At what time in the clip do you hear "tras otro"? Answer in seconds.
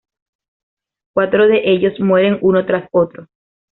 2.65-3.27